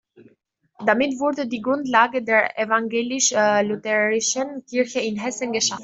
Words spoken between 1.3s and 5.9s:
die Grundlage der evangelisch-lutherischen Kirche in Hessen geschaffen.